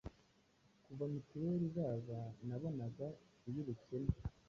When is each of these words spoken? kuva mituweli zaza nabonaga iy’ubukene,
kuva 0.85 1.03
mituweli 1.13 1.67
zaza 1.75 2.19
nabonaga 2.47 3.07
iy’ubukene, 3.47 4.11